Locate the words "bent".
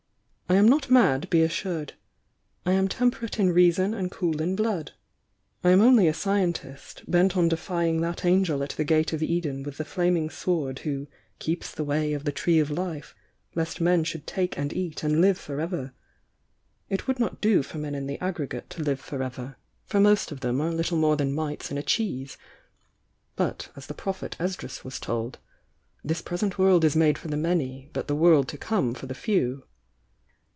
7.09-7.37